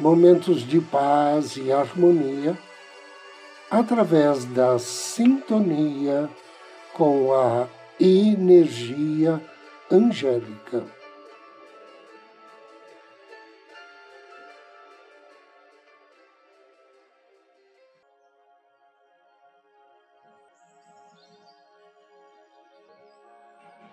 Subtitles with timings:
[0.00, 2.58] momentos de paz e harmonia
[3.70, 6.28] através da sintonia
[6.94, 7.68] com a
[8.00, 9.40] energia
[9.90, 10.82] angélica.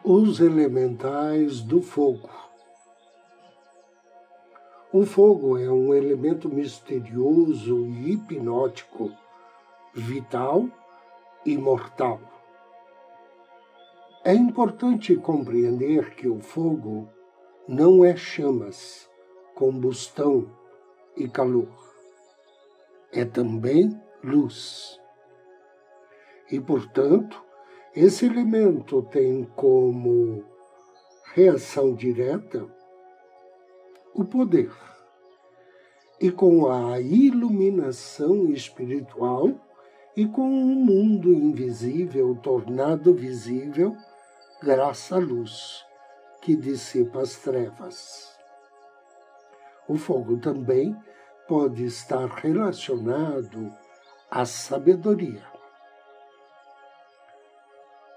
[0.05, 2.29] Os elementais do fogo.
[4.93, 9.11] O fogo é um elemento misterioso e hipnótico,
[9.93, 10.69] vital
[11.45, 12.21] e mortal.
[14.23, 17.09] É importante compreender que o fogo
[17.67, 19.09] não é chamas,
[19.53, 20.49] combustão
[21.17, 21.67] e calor.
[23.11, 23.89] É também
[24.23, 24.97] luz.
[26.49, 27.43] E, portanto,
[27.93, 30.45] esse elemento tem como
[31.33, 32.76] reação direta
[34.17, 34.71] o poder.
[36.19, 39.51] E com a iluminação espiritual
[40.15, 43.95] e com o um mundo invisível tornado visível,
[44.61, 45.85] graças à luz
[46.41, 48.35] que dissipa as trevas.
[49.87, 50.97] O fogo também
[51.47, 53.71] pode estar relacionado
[54.29, 55.45] à sabedoria.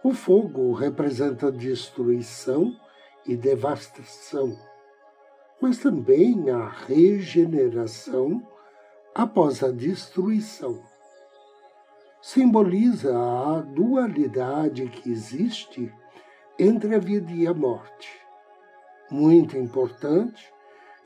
[0.03, 2.75] O fogo representa destruição
[3.27, 4.70] e devastação
[5.61, 8.43] mas também a regeneração
[9.15, 10.83] após a destruição.
[12.23, 15.93] Simboliza a dualidade que existe
[16.59, 18.21] entre a vida e a morte,
[19.11, 20.53] muito importante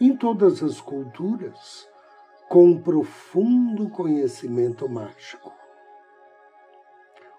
[0.00, 1.88] em todas as culturas,
[2.48, 5.52] com profundo conhecimento mágico.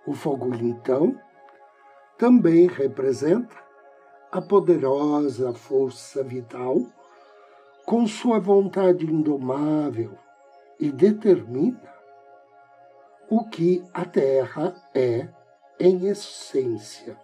[0.08, 1.20] O fogo, então,
[2.18, 3.56] também representa
[4.32, 6.78] a poderosa força vital
[7.86, 10.18] com sua vontade indomável
[10.80, 11.94] e determina
[13.30, 15.28] o que a Terra é
[15.80, 17.16] em essência.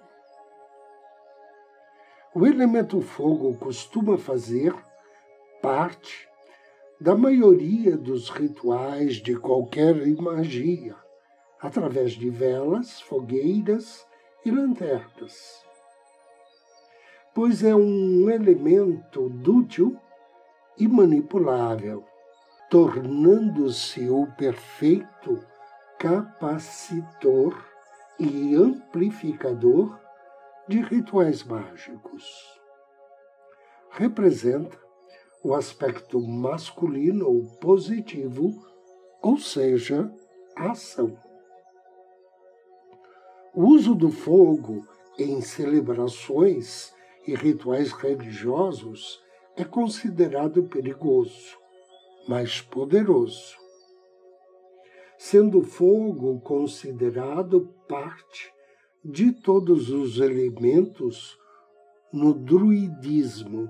[2.34, 4.74] O elemento fogo costuma fazer
[5.62, 6.30] parte
[7.00, 10.96] da maioria dos rituais de qualquer magia,
[11.60, 14.06] através de velas, fogueiras
[14.46, 15.66] e lanternas,
[17.34, 20.00] pois é um elemento dútil
[20.78, 22.04] e manipulável,
[22.70, 25.40] tornando-se o perfeito
[26.00, 27.64] capacitor
[28.20, 30.00] e amplificador
[30.68, 32.24] de rituais mágicos.
[33.90, 34.80] Representa
[35.44, 38.54] o aspecto masculino ou positivo,
[39.22, 40.12] ou seja,
[40.56, 41.18] a ação.
[43.54, 44.88] O uso do fogo
[45.18, 46.94] em celebrações
[47.28, 49.22] e rituais religiosos
[49.56, 51.58] é considerado perigoso,
[52.28, 53.56] mas poderoso,
[55.18, 58.54] sendo o fogo considerado parte
[59.04, 61.38] de todos os elementos
[62.14, 63.70] no druidismo.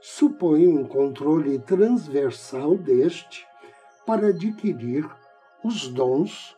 [0.00, 3.46] Supõe um controle transversal deste
[4.06, 5.08] para adquirir
[5.64, 6.56] os dons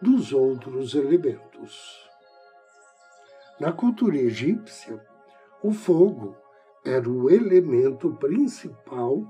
[0.00, 2.04] dos outros elementos.
[3.58, 5.02] Na cultura egípcia,
[5.62, 6.36] o fogo
[6.84, 9.24] era o elemento principal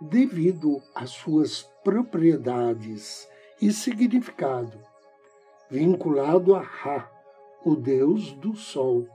[0.00, 3.28] devido às suas propriedades
[3.62, 4.78] e significado,
[5.70, 7.10] vinculado a Ra,
[7.64, 9.06] o deus do sol,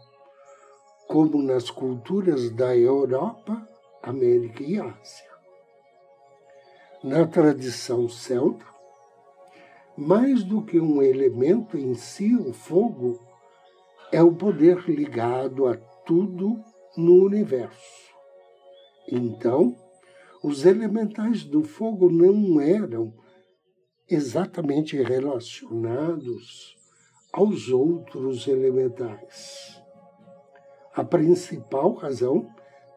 [1.07, 3.67] como nas culturas da Europa,
[4.01, 5.31] América e Ásia.
[7.03, 8.65] Na tradição celta,
[9.97, 13.19] mais do que um elemento em si, o fogo
[14.11, 16.63] é o poder ligado a tudo
[16.97, 18.11] no universo.
[19.07, 19.75] Então,
[20.43, 23.13] os elementais do fogo não eram
[24.09, 26.75] exatamente relacionados
[27.31, 29.81] aos outros elementais.
[30.93, 32.49] A principal razão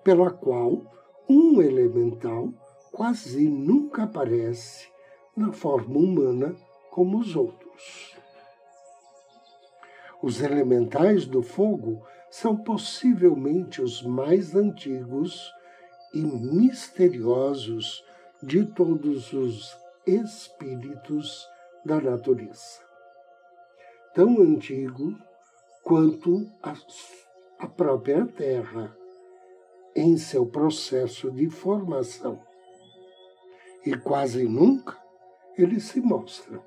[0.03, 0.83] pela qual
[1.29, 2.53] um elemental
[2.91, 4.89] quase nunca aparece
[5.37, 6.57] na forma humana
[6.91, 8.17] como os outros.
[10.23, 12.03] Os elementais do fogo
[12.35, 15.53] são possivelmente os mais antigos
[16.13, 18.05] e misteriosos
[18.43, 21.49] de todos os espíritos
[21.85, 22.83] da natureza,
[24.13, 25.17] tão antigo
[25.85, 26.75] quanto a,
[27.61, 28.97] a própria Terra
[29.95, 32.43] em seu processo de formação.
[33.87, 35.01] E quase nunca
[35.57, 36.61] eles se mostram.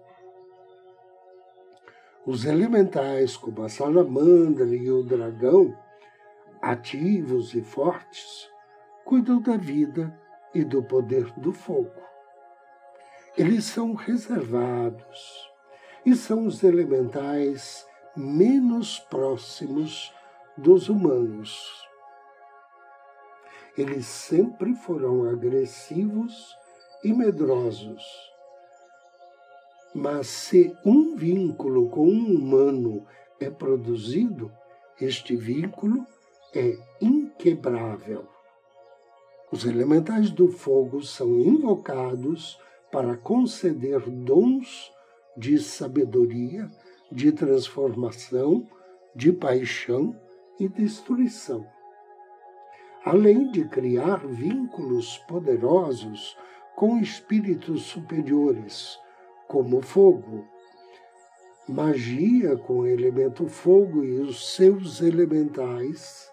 [2.28, 5.74] Os elementais, como a salamandra e o dragão,
[6.62, 8.52] ativos e fortes,
[9.06, 10.14] cuidam da vida
[10.54, 12.02] e do poder do fogo.
[13.38, 15.50] Eles são reservados
[16.06, 20.14] e são os elementais menos próximos
[20.58, 21.58] dos humanos.
[23.78, 26.54] Eles sempre foram agressivos
[27.06, 28.04] e medrosos.
[30.00, 33.04] Mas se um vínculo com um humano
[33.40, 34.52] é produzido,
[35.02, 36.06] este vínculo
[36.54, 38.28] é inquebrável.
[39.52, 42.60] Os elementais do fogo são invocados
[42.92, 44.94] para conceder dons
[45.36, 46.70] de sabedoria,
[47.12, 48.70] de transformação,
[49.16, 50.16] de paixão
[50.60, 51.66] e destruição.
[53.04, 56.38] Além de criar vínculos poderosos
[56.76, 59.00] com espíritos superiores,
[59.48, 60.46] como fogo,
[61.68, 66.32] magia com elemento fogo e os seus elementais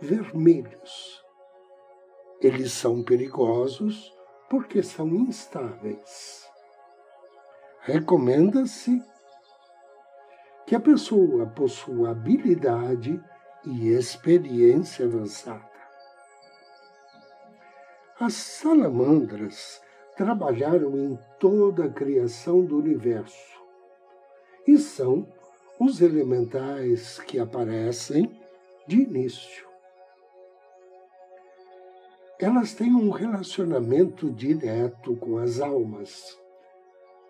[0.00, 1.24] vermelhos.
[2.40, 4.12] Eles são perigosos
[4.48, 6.48] porque são instáveis.
[7.80, 9.02] Recomenda-se
[10.66, 13.22] que a pessoa possua habilidade
[13.64, 15.68] e experiência avançada.
[18.18, 19.80] As salamandras
[20.20, 23.58] trabalharam em toda a criação do universo
[24.68, 25.26] e são
[25.78, 28.30] os elementais que aparecem
[28.86, 29.66] de início.
[32.38, 36.38] Elas têm um relacionamento direto com as almas,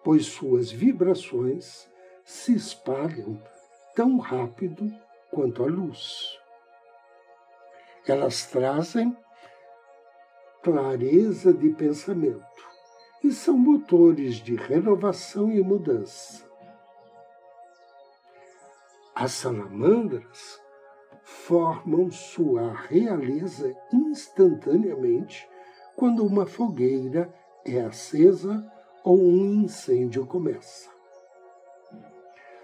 [0.02, 1.88] pois suas vibrações
[2.24, 3.40] se espalham
[3.94, 4.92] tão rápido
[5.30, 6.36] quanto a luz.
[8.04, 9.16] Elas trazem
[10.60, 12.69] clareza de pensamento
[13.22, 16.48] e são motores de renovação e mudança.
[19.14, 20.60] As salamandras
[21.22, 25.48] formam sua realeza instantaneamente
[25.94, 27.32] quando uma fogueira
[27.64, 28.66] é acesa
[29.04, 30.88] ou um incêndio começa.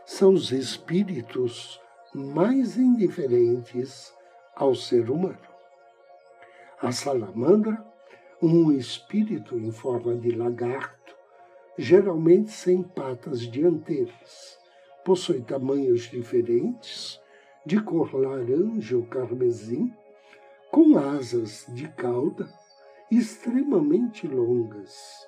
[0.05, 1.81] São os espíritos
[2.15, 4.15] mais indiferentes
[4.55, 5.37] ao ser humano.
[6.81, 7.85] A salamandra,
[8.43, 11.17] um espírito em forma de lagarto,
[11.79, 14.59] geralmente sem patas dianteiras,
[15.05, 17.21] possui tamanhos diferentes,
[17.65, 19.93] de cor laranja ou carmesim,
[20.71, 22.49] com asas de cauda
[23.11, 25.27] extremamente longas.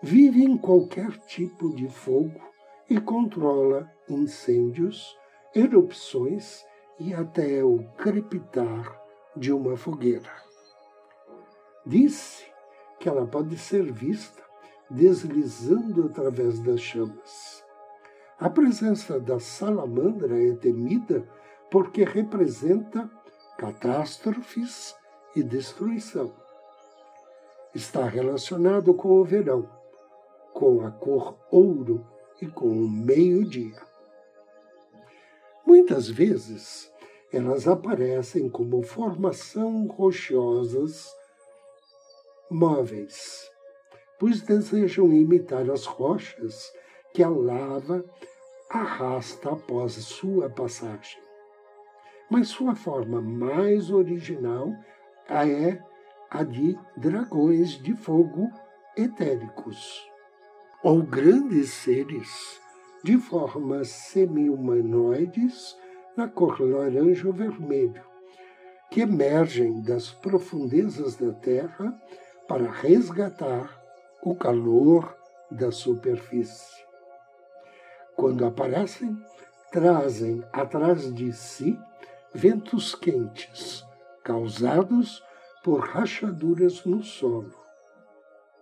[0.00, 2.40] Vive em qualquer tipo de fogo
[2.88, 5.16] e controla incêndios,
[5.54, 6.64] erupções
[6.98, 9.00] e até o crepitar
[9.36, 10.51] de uma fogueira.
[11.84, 12.44] Disse
[13.00, 14.42] que ela pode ser vista
[14.88, 17.64] deslizando através das chamas.
[18.38, 21.26] A presença da salamandra é temida
[21.70, 23.10] porque representa
[23.58, 24.94] catástrofes
[25.34, 26.32] e destruição.
[27.74, 29.68] Está relacionado com o verão,
[30.52, 32.06] com a cor ouro
[32.40, 33.80] e com o meio-dia.
[35.66, 36.92] Muitas vezes
[37.32, 41.10] elas aparecem como formação rochosas
[42.52, 43.50] móveis,
[44.18, 46.72] pois desejam imitar as rochas
[47.12, 48.04] que a lava
[48.70, 51.20] arrasta após sua passagem.
[52.30, 54.72] Mas sua forma mais original
[55.28, 55.78] é
[56.30, 58.50] a de dragões de fogo
[58.96, 60.08] etéricos
[60.82, 62.60] ou grandes seres
[63.04, 65.76] de formas semi-humanoides
[66.16, 68.02] na cor laranja ou vermelho,
[68.90, 71.92] que emergem das profundezas da Terra
[72.46, 73.80] para resgatar
[74.22, 75.16] o calor
[75.50, 76.82] da superfície.
[78.16, 79.16] Quando aparecem,
[79.70, 81.78] trazem atrás de si
[82.34, 83.84] ventos quentes,
[84.22, 85.22] causados
[85.62, 87.54] por rachaduras no solo,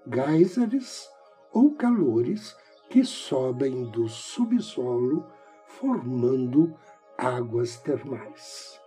[0.06, 1.08] geyseres
[1.52, 2.56] ou calores
[2.88, 5.26] que sobem do subsolo,
[5.66, 6.76] formando
[7.16, 8.80] águas termais.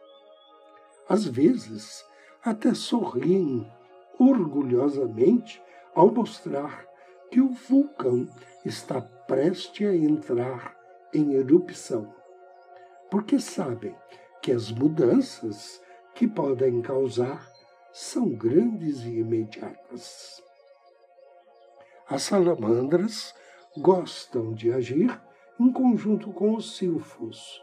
[1.07, 2.05] Às vezes,
[2.43, 3.71] até sorriem
[4.19, 5.61] orgulhosamente
[5.93, 6.85] ao mostrar
[7.31, 8.27] que o vulcão
[8.65, 10.77] está prestes a entrar
[11.13, 12.13] em erupção,
[13.09, 13.95] porque sabem
[14.41, 15.81] que as mudanças
[16.13, 17.47] que podem causar
[17.91, 20.41] são grandes e imediatas.
[22.07, 23.33] As salamandras
[23.77, 25.19] gostam de agir
[25.59, 27.61] em conjunto com os silfos,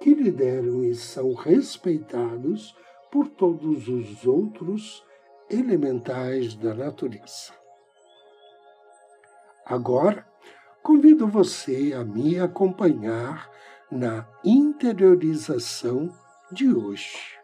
[0.00, 2.74] que lideram e são respeitados
[3.10, 5.04] por todos os outros
[5.52, 7.52] elementais da natureza.
[9.66, 10.26] Agora,
[10.82, 13.50] convido você a me acompanhar
[13.90, 16.10] na interiorização
[16.50, 17.38] de hoje.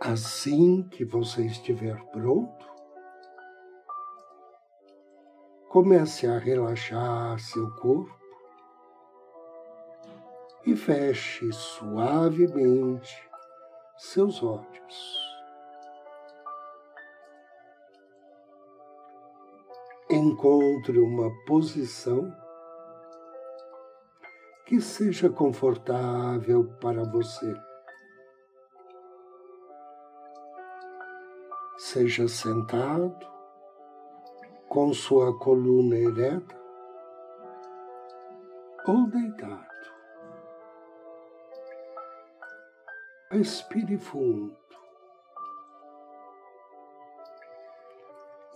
[0.00, 2.66] Assim que você estiver pronto,
[5.68, 8.27] comece a relaxar seu corpo
[10.70, 13.26] e feche suavemente
[13.96, 15.18] seus olhos.
[20.10, 22.30] Encontre uma posição
[24.66, 27.54] que seja confortável para você.
[31.78, 33.26] Seja sentado,
[34.68, 36.60] com sua coluna ereta,
[38.86, 39.67] ou deitado.
[43.30, 44.56] Respire fundo.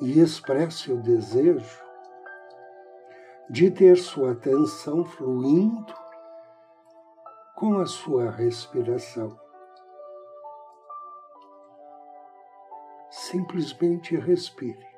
[0.03, 1.81] e expresse o desejo
[3.49, 5.95] de ter sua atenção fluindo
[7.55, 9.39] com a sua respiração.
[13.11, 14.91] Simplesmente respire.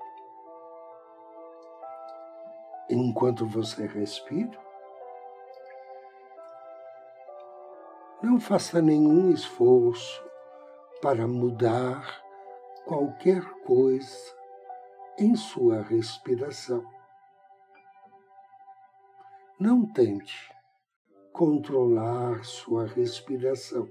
[2.88, 4.58] Enquanto você respira,
[8.24, 10.24] não faça nenhum esforço
[11.02, 12.22] para mudar
[12.86, 14.34] qualquer coisa
[15.18, 16.84] em sua respiração.
[19.60, 20.50] Não tente
[21.32, 23.88] controlar sua respiração.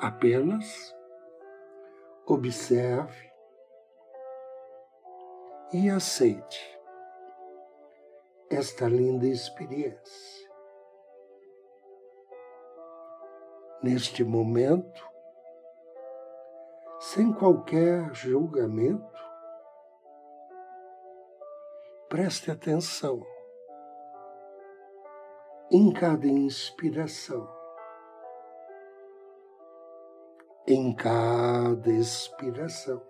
[0.00, 0.94] Apenas
[2.26, 3.28] observe
[5.72, 6.78] e aceite
[8.50, 10.47] esta linda experiência.
[13.80, 15.08] Neste momento,
[16.98, 19.06] sem qualquer julgamento,
[22.08, 23.24] preste atenção
[25.70, 27.48] em cada inspiração,
[30.66, 33.00] em cada expiração.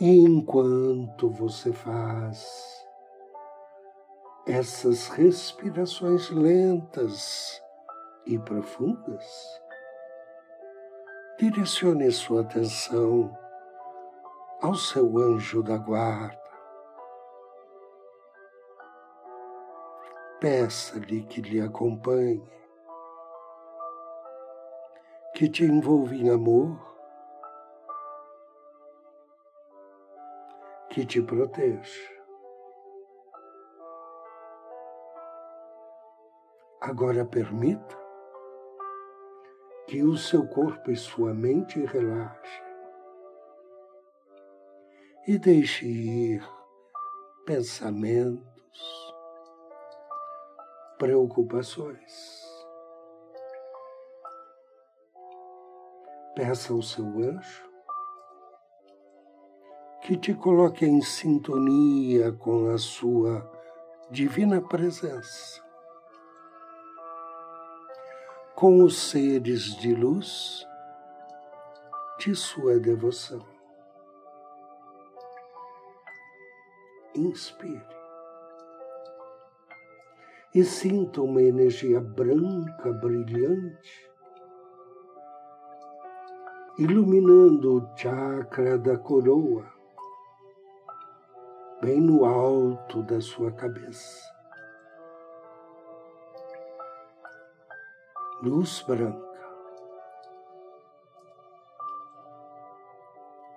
[0.00, 2.86] E enquanto você faz
[4.46, 7.62] essas respirações lentas
[8.26, 9.24] e profundas,
[11.38, 13.36] direcione sua atenção
[14.60, 16.40] ao seu anjo da guarda.
[20.40, 22.42] Peça-lhe que lhe acompanhe,
[25.34, 26.96] que te envolva em amor,
[30.90, 32.21] que te proteja.
[36.84, 37.96] Agora permita
[39.86, 42.64] que o seu corpo e sua mente relaxem
[45.28, 46.44] e deixe ir
[47.46, 49.14] pensamentos,
[50.98, 52.42] preocupações.
[56.34, 57.70] Peça ao seu anjo
[60.00, 63.48] que te coloque em sintonia com a sua
[64.10, 65.62] divina presença
[68.62, 70.64] com os seres de luz
[72.20, 73.44] de sua devoção.
[77.12, 77.84] Inspire
[80.54, 84.08] e sinta uma energia branca, brilhante,
[86.78, 89.66] iluminando o chakra da coroa,
[91.80, 94.31] bem no alto da sua cabeça.
[98.42, 99.30] Luz branca.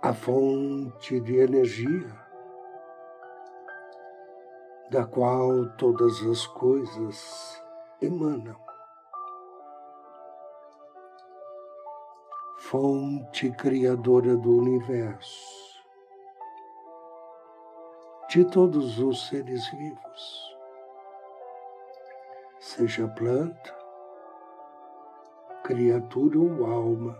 [0.03, 2.25] A fonte de energia
[4.91, 7.63] da qual todas as coisas
[7.99, 8.55] emanam.
[12.59, 15.83] Fonte criadora do universo,
[18.29, 20.57] de todos os seres vivos,
[22.59, 23.84] seja planta,
[25.65, 27.17] criatura ou alma.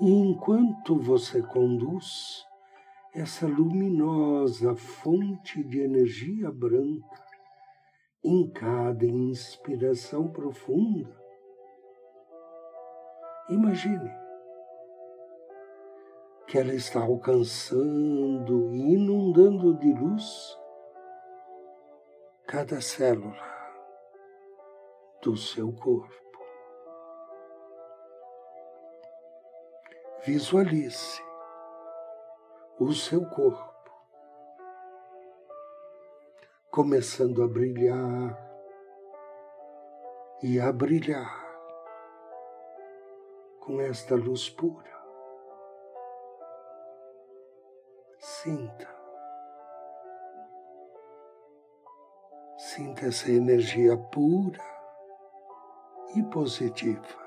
[0.00, 2.44] E enquanto você conduz
[3.14, 7.24] essa luminosa fonte de energia branca
[8.24, 11.16] em cada inspiração profunda.
[13.48, 14.10] Imagine
[16.48, 20.58] que ela está alcançando e inundando de luz
[22.44, 23.55] cada célula
[25.26, 26.14] do seu corpo.
[30.24, 31.20] Visualize
[32.78, 33.90] o seu corpo
[36.70, 38.38] começando a brilhar
[40.44, 41.44] e a brilhar
[43.58, 44.94] com esta luz pura.
[48.20, 48.94] Sinta.
[52.56, 54.75] Sinta essa energia pura
[56.14, 57.26] e positiva.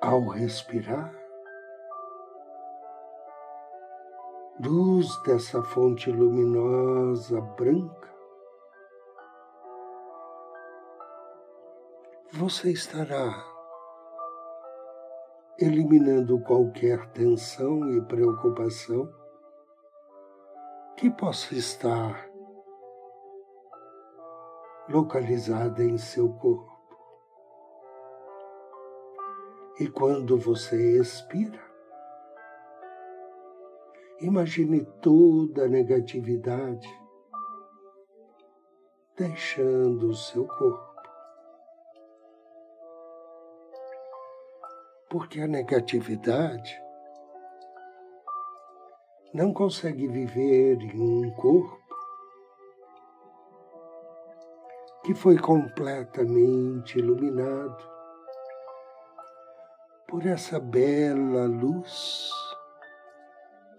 [0.00, 1.14] Ao respirar,
[4.64, 8.08] luz dessa fonte luminosa branca,
[12.32, 13.44] você estará
[15.58, 19.12] eliminando qualquer tensão e preocupação
[20.96, 22.29] que possa estar
[24.90, 26.70] localizada em seu corpo.
[29.78, 31.70] E quando você expira,
[34.20, 36.86] Imagine toda a negatividade
[39.16, 41.00] deixando o seu corpo.
[45.08, 46.78] Porque a negatividade
[49.32, 51.80] não consegue viver em um corpo
[55.10, 57.84] que foi completamente iluminado
[60.06, 62.30] por essa bela luz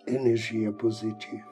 [0.05, 1.49] energia positiva.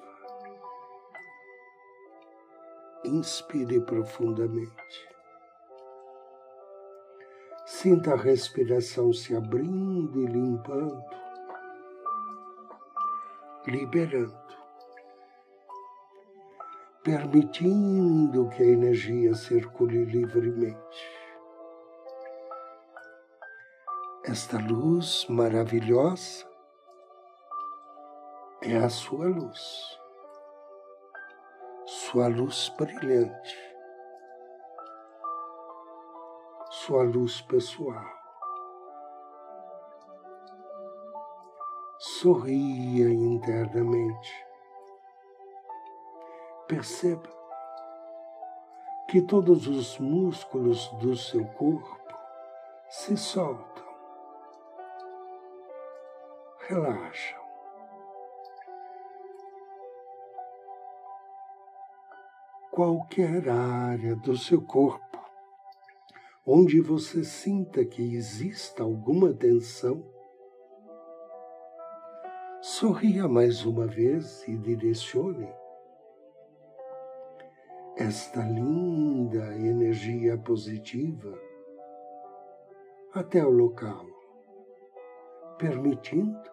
[3.06, 5.08] Inspire profundamente.
[7.66, 11.02] Sinta a respiração se abrindo e limpando,
[13.66, 14.49] liberando,
[17.10, 20.78] permitindo que a energia circule livremente.
[24.24, 26.48] Esta luz maravilhosa
[28.62, 30.00] é a sua luz,
[31.88, 33.58] sua luz brilhante,
[36.70, 38.06] sua luz pessoal.
[41.98, 44.49] Sorria internamente.
[46.70, 47.28] Perceba
[49.10, 52.14] que todos os músculos do seu corpo
[52.88, 53.84] se soltam,
[56.68, 57.40] relaxam.
[62.72, 65.20] qualquer área do seu corpo
[66.46, 70.02] onde você sinta que exista alguma tensão,
[72.62, 75.59] sorria mais uma vez e direcione
[78.00, 81.38] esta linda energia positiva
[83.14, 84.06] até o local,
[85.58, 86.50] permitindo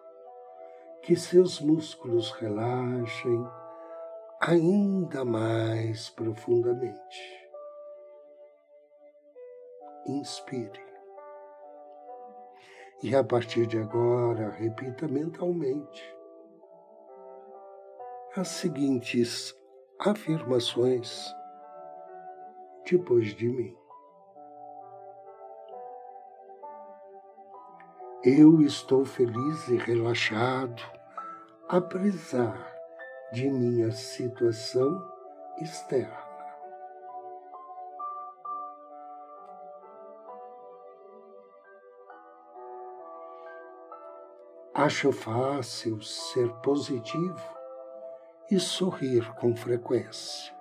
[1.01, 3.47] que seus músculos relaxem
[4.41, 7.49] ainda mais profundamente.
[10.05, 10.85] Inspire.
[13.01, 16.03] E a partir de agora, repita mentalmente
[18.35, 19.57] as seguintes
[19.99, 21.33] afirmações
[22.89, 23.75] depois de mim.
[28.23, 30.81] Eu estou feliz e relaxado,
[31.67, 32.75] apesar
[33.31, 35.03] de minha situação
[35.61, 36.25] externa.
[44.73, 47.56] Acho fácil ser positivo
[48.49, 50.55] e sorrir com frequência.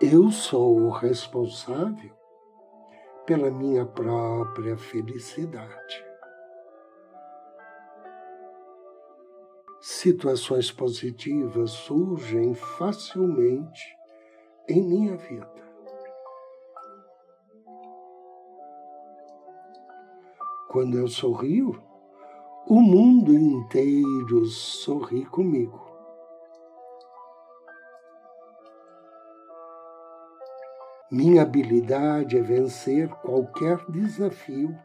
[0.00, 2.16] Eu sou o responsável
[3.26, 6.06] pela minha própria felicidade.
[9.80, 13.98] Situações positivas surgem facilmente
[14.68, 15.67] em minha vida.
[20.68, 21.82] Quando eu sorrio,
[22.66, 25.88] o mundo inteiro sorri comigo.
[31.10, 34.78] Minha habilidade é vencer qualquer desafio.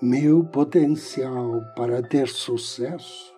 [0.00, 3.36] Meu potencial para ter sucesso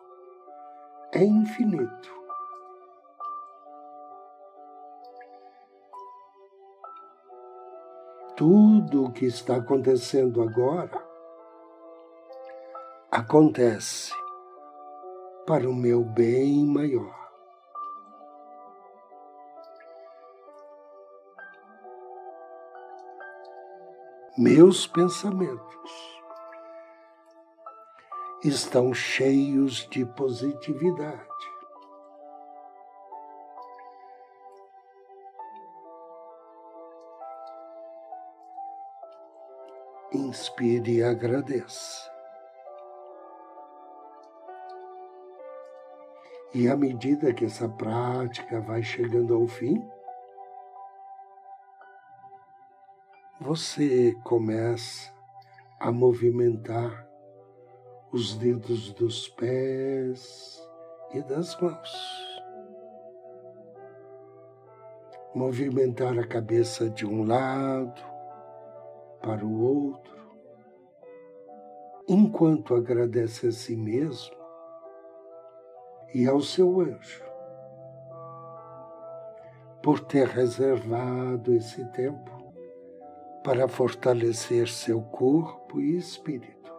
[1.13, 2.14] é infinito.
[8.37, 11.01] Tudo o que está acontecendo agora
[13.09, 14.13] acontece
[15.47, 17.15] para o meu bem maior.
[24.37, 25.93] Meus pensamentos
[28.43, 31.34] estão cheios de positividade.
[40.35, 42.11] Inspire e agradeça.
[46.53, 49.89] E à medida que essa prática vai chegando ao fim,
[53.41, 55.15] você começa
[55.79, 57.09] a movimentar
[58.11, 60.61] os dedos dos pés
[61.13, 61.93] e das mãos.
[65.33, 68.03] Movimentar a cabeça de um lado
[69.23, 70.24] para o outro,
[72.09, 74.37] enquanto agradece a si mesmo
[76.15, 77.25] e ao seu anjo
[79.83, 82.31] por ter reservado esse tempo
[83.43, 86.73] para fortalecer seu corpo e espírito.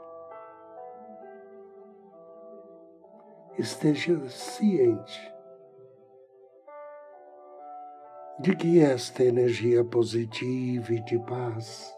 [3.58, 5.34] Esteja ciente
[8.40, 11.96] de que esta energia positiva e de paz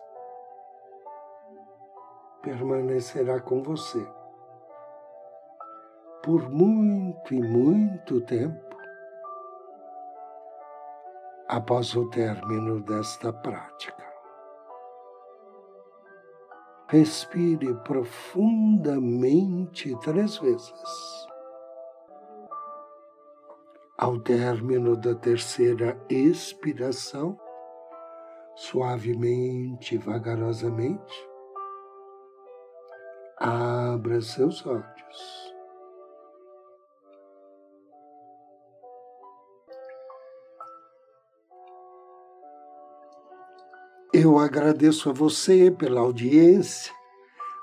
[2.47, 4.07] permanecerá com você
[6.23, 8.77] por muito e muito tempo
[11.49, 14.07] após o término desta prática.
[16.88, 21.27] Respire profundamente três vezes.
[23.97, 27.38] Ao término da terceira expiração,
[28.55, 31.27] suavemente, vagarosamente,
[33.38, 34.88] abra seus olhos.
[44.13, 46.91] Eu agradeço a você pela audiência,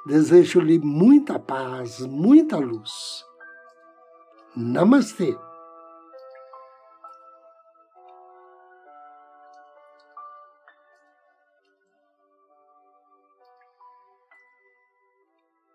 [0.06, 3.24] desejo-lhe muita paz, muita luz.
[4.54, 5.36] Namastê.